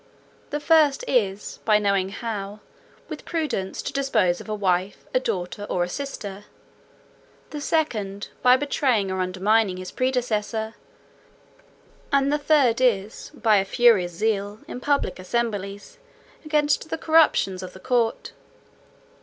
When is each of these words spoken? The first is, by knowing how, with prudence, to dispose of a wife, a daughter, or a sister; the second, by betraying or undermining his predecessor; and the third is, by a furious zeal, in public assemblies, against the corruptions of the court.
The 0.49 0.59
first 0.59 1.05
is, 1.07 1.59
by 1.63 1.77
knowing 1.77 2.09
how, 2.09 2.59
with 3.07 3.23
prudence, 3.23 3.83
to 3.83 3.93
dispose 3.93 4.41
of 4.41 4.49
a 4.49 4.55
wife, 4.55 5.05
a 5.13 5.19
daughter, 5.19 5.65
or 5.69 5.83
a 5.83 5.89
sister; 5.89 6.45
the 7.51 7.61
second, 7.61 8.29
by 8.41 8.57
betraying 8.57 9.11
or 9.11 9.19
undermining 9.21 9.77
his 9.77 9.91
predecessor; 9.91 10.73
and 12.11 12.33
the 12.33 12.39
third 12.39 12.81
is, 12.81 13.29
by 13.35 13.57
a 13.57 13.63
furious 13.63 14.13
zeal, 14.13 14.57
in 14.67 14.79
public 14.79 15.19
assemblies, 15.19 15.99
against 16.45 16.89
the 16.89 16.97
corruptions 16.97 17.61
of 17.61 17.73
the 17.73 17.79
court. 17.79 18.31